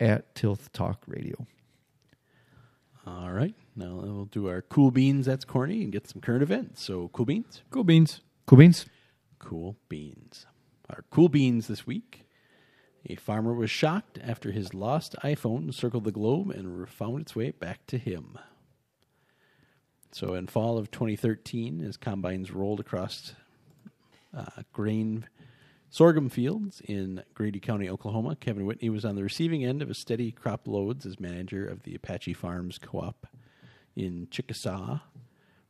[0.00, 1.46] at Tilth Talk Radio.
[3.06, 3.54] All right.
[3.78, 5.26] Now we'll do our cool beans.
[5.26, 6.82] That's corny and get some current events.
[6.82, 7.62] So cool beans.
[7.70, 8.22] Cool beans.
[8.44, 8.86] Cool beans?
[9.38, 10.46] Cool beans.
[10.90, 12.26] Our cool beans this week.
[13.06, 17.52] A farmer was shocked after his lost iPhone circled the globe and found its way
[17.52, 18.36] back to him.
[20.10, 23.34] So, in fall of 2013, as combines rolled across
[24.36, 25.28] uh, grain
[25.88, 29.94] sorghum fields in Grady County, Oklahoma, Kevin Whitney was on the receiving end of a
[29.94, 33.28] steady crop loads as manager of the Apache Farms Co op
[33.98, 35.00] in Chickasha,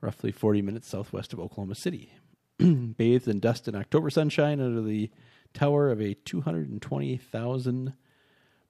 [0.01, 2.12] roughly 40 minutes southwest of Oklahoma City.
[2.59, 5.11] Bathed in dust and October sunshine under the
[5.55, 7.95] tower of a 220,000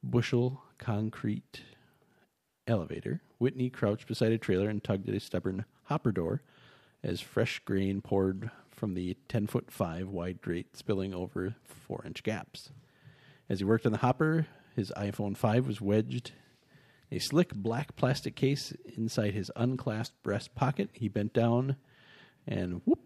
[0.02, 1.62] bushel concrete
[2.68, 6.42] elevator, Whitney crouched beside a trailer and tugged at a stubborn hopper door
[7.02, 12.22] as fresh grain poured from the 10 foot 5 wide grate, spilling over 4 inch
[12.22, 12.70] gaps.
[13.48, 16.32] As he worked on the hopper, his iPhone 5 was wedged
[17.10, 20.90] a slick black plastic case inside his unclasped breast pocket.
[20.92, 21.76] He bent down
[22.46, 23.00] and whoop,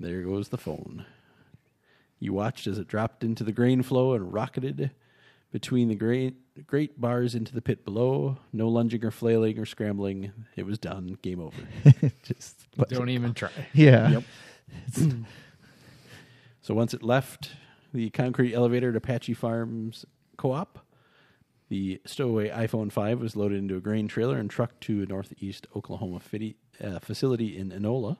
[0.00, 1.04] there goes the phone.
[2.18, 4.90] You watched as it dropped into the grain flow and rocketed
[5.52, 6.34] between the great,
[6.66, 8.38] great bars into the pit below.
[8.52, 10.32] No lunging or flailing or scrambling.
[10.56, 11.18] It was done.
[11.22, 11.56] Game over.
[12.22, 13.50] Just Don't even try.
[13.72, 14.10] yeah.
[14.10, 14.24] Yep.
[16.60, 17.50] so once it left
[17.92, 20.04] the concrete elevator at Apache Farms
[20.36, 20.83] Co-op,
[21.74, 25.66] the stowaway iPhone 5 was loaded into a grain trailer and trucked to a northeast
[25.74, 28.16] Oklahoma fiti- uh, facility in Inola,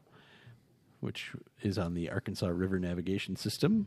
[0.99, 1.31] which
[1.63, 3.87] is on the Arkansas River navigation system.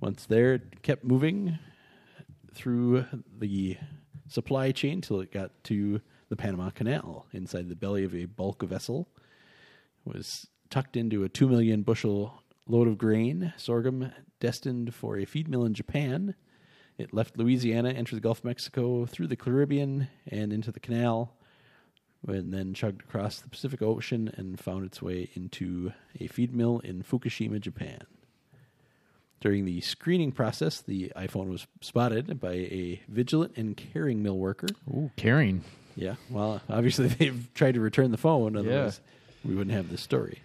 [0.00, 1.56] Once there, it kept moving
[2.52, 3.04] through
[3.38, 3.76] the
[4.26, 8.64] supply chain till it got to the Panama Canal inside the belly of a bulk
[8.64, 9.08] vessel.
[10.04, 15.24] It was tucked into a 2 million bushel load of grain, sorghum, destined for a
[15.24, 16.34] feed mill in Japan.
[16.96, 21.34] It left Louisiana, entered the Gulf of Mexico, through the Caribbean, and into the canal,
[22.26, 26.78] and then chugged across the Pacific Ocean and found its way into a feed mill
[26.80, 28.02] in Fukushima, Japan.
[29.40, 34.68] During the screening process, the iPhone was spotted by a vigilant and caring mill worker.
[34.88, 35.64] Ooh, caring.
[35.96, 39.00] Yeah, well, obviously they've tried to return the phone, otherwise
[39.44, 40.40] we wouldn't have this story.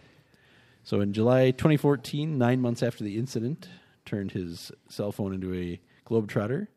[0.84, 3.70] So in July 2014, nine months after the incident,
[4.06, 6.68] turned his cell phone into a globetrotter.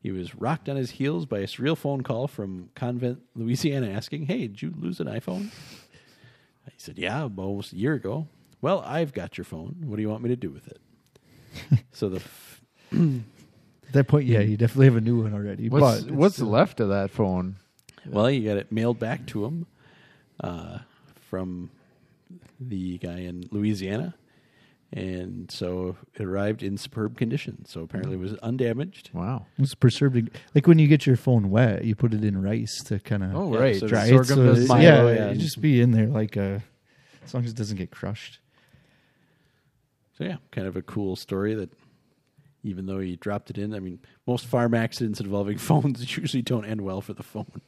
[0.00, 4.26] He was rocked on his heels by a surreal phone call from Convent, Louisiana, asking,
[4.26, 5.50] "Hey, did you lose an iPhone?"
[6.66, 8.28] He said, "Yeah, almost a year ago."
[8.60, 9.76] Well, I've got your phone.
[9.86, 10.80] What do you want me to do with it?
[11.92, 15.68] so the f- At that point, yeah, you definitely have a new one already.
[15.68, 17.56] What's but what's still- left of that phone?
[18.06, 19.66] Well, you got it mailed back to him
[20.40, 20.78] uh,
[21.28, 21.70] from
[22.60, 24.14] the guy in Louisiana.
[24.90, 27.64] And so it arrived in superb condition.
[27.66, 29.10] So apparently it was undamaged.
[29.12, 29.44] Wow.
[29.58, 30.30] It's preserved.
[30.54, 33.34] Like when you get your phone wet, you put it in rice to kind of
[33.34, 33.76] Oh Yeah, right.
[33.76, 34.24] so dry it.
[34.24, 35.26] So does it- yeah, yeah.
[35.28, 36.62] it just be in there like a,
[37.22, 38.38] as long as it doesn't get crushed.
[40.16, 41.70] So yeah, kind of a cool story that
[42.64, 46.64] even though he dropped it in, I mean, most farm accidents involving phones usually don't
[46.64, 47.60] end well for the phone.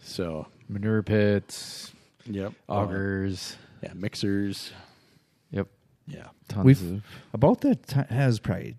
[0.00, 1.92] So, manure pits,
[2.24, 2.52] yep.
[2.68, 3.52] augers.
[3.54, 4.72] Uh, yeah, mixers.
[5.52, 5.68] Yep.
[6.06, 6.28] Yeah.
[6.48, 8.76] Tons We've- of About that time, has probably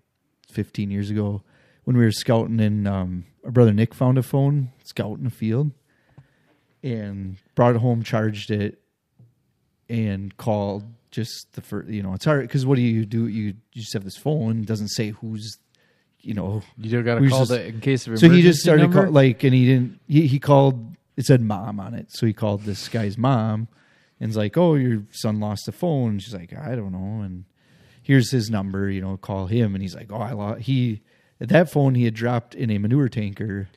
[0.50, 1.42] 15 years ago
[1.84, 5.70] when we were scouting and um, our brother Nick found a phone scouting a field
[6.82, 8.80] and brought it home, charged it,
[9.88, 13.26] and called just the first, you know, it's hard because what do you do?
[13.28, 15.58] You, you just have this phone, doesn't say who's,
[16.20, 18.42] you know, you don't got We to call just- the in case of so he
[18.42, 19.04] just started number?
[19.04, 20.00] call, like, and he didn't.
[20.08, 20.96] He, he called.
[21.16, 23.68] It said mom on it, so he called this guy's mom,
[24.24, 27.44] and was like, "Oh, your son lost a phone." She's like, "I don't know." And
[28.02, 28.88] here's his number.
[28.88, 29.74] You know, call him.
[29.74, 31.02] And he's like, "Oh, I lost." He
[31.42, 33.68] at that phone he had dropped in a manure tanker,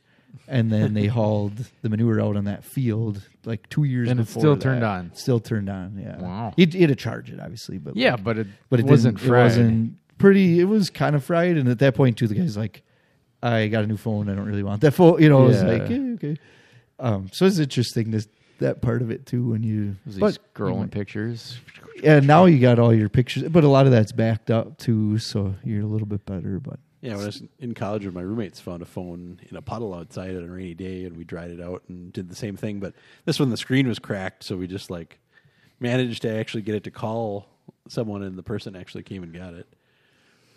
[0.48, 4.10] and then they hauled the manure out on that field like two years.
[4.10, 4.62] And it's before still that.
[4.62, 5.12] turned on.
[5.16, 6.00] Still turned on.
[6.02, 6.18] Yeah.
[6.18, 6.54] Wow.
[6.56, 9.20] He, he had to charge it, obviously, but yeah, like, but it but it wasn't
[9.20, 9.42] fried.
[9.42, 10.62] It wasn't pretty.
[10.62, 12.84] It was kind of fried, and at that point, too, the guy's like,
[13.44, 14.30] "I got a new phone.
[14.30, 16.38] I don't really want that phone." You know, it was like, yeah, okay.
[17.00, 18.30] Um, so it's interesting this
[18.60, 19.96] that part of it too when you.
[20.06, 21.58] Was he But scrolling pictures?
[22.02, 25.18] yeah, now you got all your pictures, but a lot of that's backed up too,
[25.18, 26.60] so you're a little bit better.
[26.60, 29.62] But Yeah, when I was in college, with my roommates found a phone in a
[29.62, 32.56] puddle outside on a rainy day, and we dried it out and did the same
[32.56, 32.80] thing.
[32.80, 32.94] But
[33.26, 35.20] this one, the screen was cracked, so we just like
[35.80, 37.48] managed to actually get it to call
[37.88, 39.68] someone, and the person actually came and got it.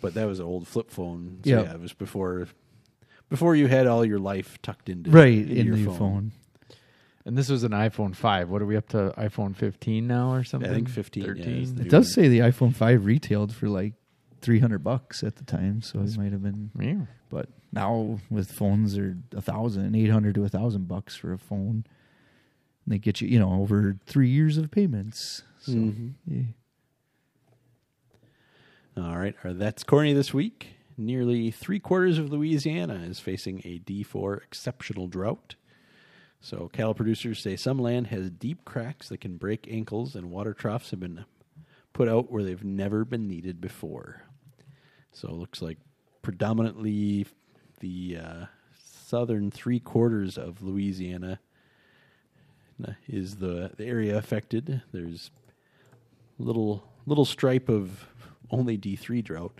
[0.01, 1.39] But that was an old flip phone.
[1.43, 1.61] So Yeah.
[1.61, 2.47] yeah, it was before
[3.29, 5.97] before you had all your life tucked into right into in your the phone.
[5.97, 6.31] phone.
[7.25, 8.49] And this was an iPhone 5.
[8.49, 9.13] What are we up to?
[9.17, 10.69] iPhone 15 now or something?
[10.69, 11.47] I think 15, yeah, 13?
[11.61, 13.93] is the It does say the iPhone 5 retailed for like
[14.41, 16.71] 300 bucks at the time, so it might have been.
[16.79, 17.05] Yeah.
[17.29, 21.37] But now with phones, are a thousand, eight hundred to a thousand bucks for a
[21.37, 21.85] phone.
[22.85, 25.43] And they get you, you know, over three years of payments.
[25.59, 26.13] So, Mhm.
[26.25, 26.41] yeah.
[28.97, 30.69] All right, that's corny this week.
[30.97, 35.55] Nearly three quarters of Louisiana is facing a D4 exceptional drought.
[36.43, 40.55] So, cattle producers say some land has deep cracks that can break ankles, and water
[40.55, 41.25] troughs have been
[41.93, 44.23] put out where they've never been needed before.
[45.11, 45.77] So, it looks like
[46.23, 47.27] predominantly
[47.79, 48.45] the uh,
[48.83, 51.39] southern three quarters of Louisiana
[52.83, 54.81] uh, is the, the area affected.
[54.91, 55.29] There's
[56.39, 58.07] little little stripe of
[58.49, 59.59] only D three drought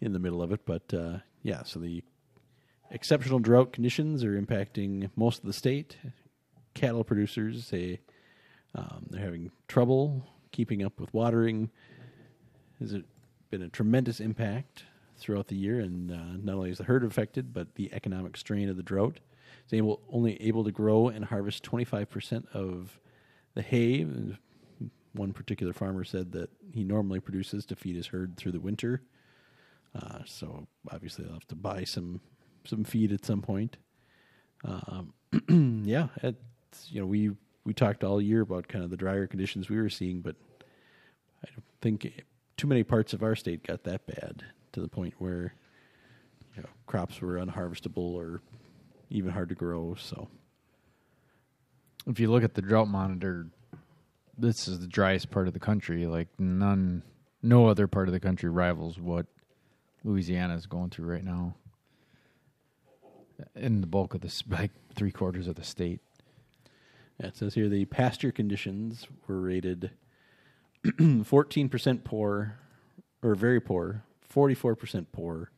[0.00, 1.62] in the middle of it, but uh, yeah.
[1.62, 2.02] So the
[2.90, 5.96] exceptional drought conditions are impacting most of the state.
[6.74, 8.00] Cattle producers say
[8.74, 11.70] um, they're having trouble keeping up with watering.
[12.80, 12.96] Has
[13.50, 14.84] been a tremendous impact
[15.18, 18.68] throughout the year, and uh, not only is the herd affected, but the economic strain
[18.68, 19.20] of the drought
[19.66, 22.98] is able only able to grow and harvest twenty five percent of
[23.54, 24.06] the hay.
[25.12, 29.02] One particular farmer said that he normally produces to feed his herd through the winter.
[29.92, 32.20] Uh, so obviously they'll have to buy some
[32.64, 33.76] some feed at some point.
[34.64, 35.12] Um,
[35.86, 37.30] yeah, it's, you know we
[37.64, 40.36] we talked all year about kind of the drier conditions we were seeing, but
[41.44, 42.24] I don't think
[42.56, 45.54] too many parts of our state got that bad to the point where
[46.56, 48.40] you know crops were unharvestable or
[49.10, 49.94] even hard to grow.
[49.98, 50.28] So
[52.06, 53.46] If you look at the drought monitor,
[54.38, 56.06] this is the driest part of the country.
[56.06, 57.02] Like none,
[57.42, 59.26] no other part of the country rivals what
[60.04, 61.54] Louisiana is going through right now.
[63.54, 66.00] In the bulk of this, like three quarters of the state.
[67.18, 69.90] Yeah, it says here the pasture conditions were rated
[70.86, 72.58] 14% poor,
[73.22, 74.02] or very poor,
[74.34, 75.50] 44% poor,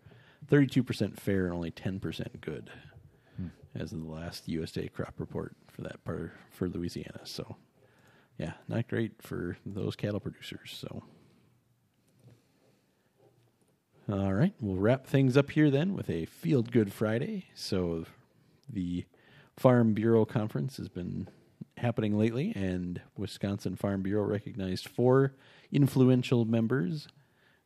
[0.50, 2.70] 32% fair, and only 10% good,
[3.36, 3.46] hmm.
[3.74, 7.20] as in the last USDA crop report for that part for Louisiana.
[7.24, 7.56] So,
[8.38, 10.76] yeah, not great for those cattle producers.
[10.76, 11.04] So,
[14.10, 17.46] all right, we'll wrap things up here then with a Field Good Friday.
[17.54, 18.04] So,
[18.68, 19.04] the
[19.56, 21.28] Farm Bureau Conference has been
[21.76, 25.34] happening lately, and Wisconsin Farm Bureau recognized four
[25.70, 27.08] influential members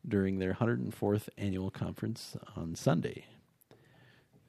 [0.07, 3.25] during their 104th annual conference on Sunday.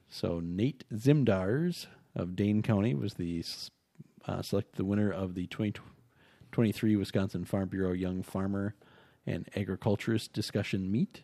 [0.08, 3.44] So Nate Zimdars of Dane County was the
[4.26, 8.74] uh, selected the winner of the 2023 Wisconsin Farm Bureau Young Farmer
[9.26, 11.22] and Agriculturist Discussion Meet.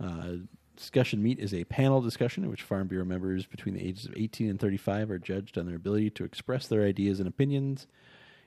[0.00, 0.36] Uh,
[0.76, 4.14] discussion meet is a panel discussion in which Farm Bureau members between the ages of
[4.16, 7.86] 18 and 35 are judged on their ability to express their ideas and opinions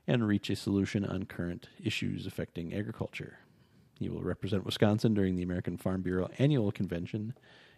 [0.07, 3.39] and reach a solution on current issues affecting agriculture.
[3.99, 7.33] He will represent Wisconsin during the American Farm Bureau annual convention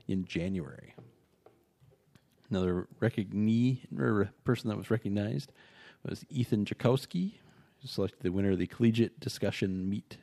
[0.07, 0.93] in January.
[2.49, 3.79] Another recognee,
[4.43, 5.51] person that was recognized
[6.07, 7.35] was Ethan Jakowski,
[7.81, 10.17] who selected the winner of the Collegiate Discussion Meet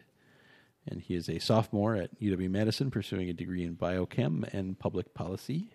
[0.91, 5.15] and he is a sophomore at UW Madison pursuing a degree in biochem and public
[5.15, 5.71] policy.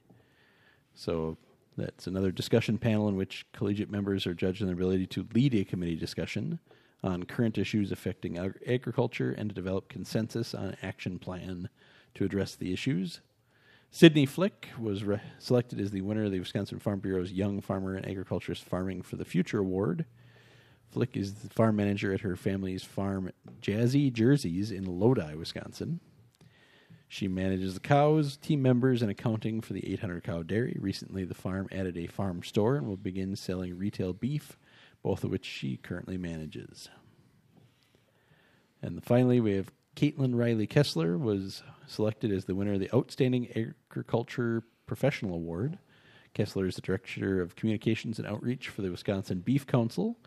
[0.96, 1.38] So
[1.78, 5.56] that's another discussion panel in which collegiate members are judged on their ability to lead
[5.56, 6.60] a committee discussion
[7.04, 11.70] on current issues affecting ag- agriculture and to develop consensus on an action plan
[12.16, 13.20] to address the issues.
[13.92, 17.96] Sydney Flick was re- selected as the winner of the Wisconsin Farm Bureau's Young Farmer
[17.96, 20.06] and Agriculturist Farming for the Future Award.
[20.94, 23.32] Flick is the farm manager at her family's farm,
[23.62, 26.00] Jazzy Jerseys, in Lodi, Wisconsin.
[27.08, 30.78] She manages the cows, team members, and accounting for the 800 cow dairy.
[30.80, 34.60] Recently, the farm added a farm store and will begin selling retail beef,
[35.02, 36.90] both of which she currently manages.
[38.80, 43.76] And finally, we have Caitlin Riley Kessler was selected as the winner of the Outstanding
[43.90, 45.80] Agriculture Professional Award.
[46.36, 50.18] Kessler is the director of communications and outreach for the Wisconsin Beef Council.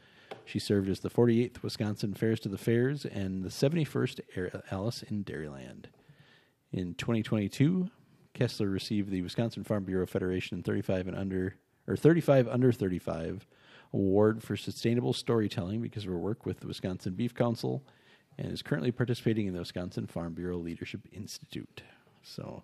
[0.46, 5.24] She served as the 48th Wisconsin Fairest of the Fairs and the 71st Alice in
[5.24, 5.86] Dairyland.
[6.72, 7.90] In 2022,
[8.32, 11.56] Kessler received the Wisconsin Farm Bureau Federation 35 and under
[11.88, 13.46] or 35 under 35
[13.92, 17.84] award for sustainable storytelling because of her work with the Wisconsin Beef Council
[18.38, 21.82] and is currently participating in the Wisconsin Farm Bureau Leadership Institute.
[22.22, 22.62] So,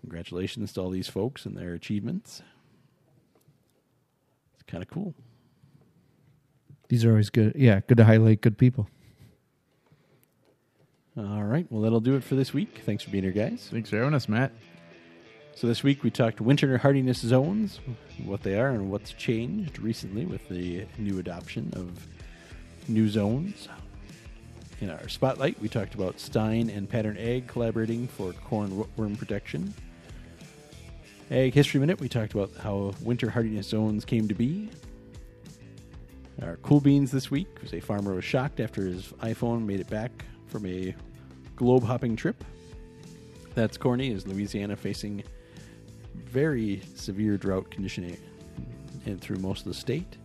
[0.00, 2.42] Congratulations to all these folks and their achievements.
[4.54, 5.14] It's kind of cool.
[6.88, 7.52] These are always good.
[7.54, 8.88] Yeah, good to highlight good people.
[11.16, 11.66] All right.
[11.68, 12.82] Well, that'll do it for this week.
[12.86, 13.68] Thanks for being here, guys.
[13.70, 14.52] Thanks for having us, Matt.
[15.54, 17.80] So this week we talked winter hardiness zones,
[18.24, 22.06] what they are, and what's changed recently with the new adoption of
[22.88, 23.68] new zones.
[24.80, 29.74] In our spotlight, we talked about Stine and Pattern Ag collaborating for corn worm protection.
[31.32, 34.70] Ag History Minute, we talked about how winter hardiness zones came to be.
[36.42, 39.90] Our cool beans this week was a farmer was shocked after his iPhone made it
[39.90, 40.94] back from a
[41.56, 42.44] globe hopping trip.
[43.54, 44.12] That's corny.
[44.12, 45.24] Is Louisiana facing
[46.14, 48.16] very severe drought conditioning
[49.04, 50.16] and through most of the state?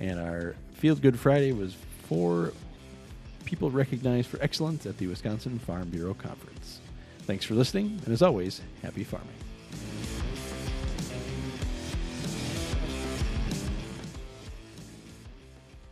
[0.00, 1.76] And our Field Good Friday was
[2.08, 2.52] four
[3.44, 6.80] people recognized for excellence at the Wisconsin Farm Bureau Conference.
[7.20, 9.28] Thanks for listening, and as always, happy farming.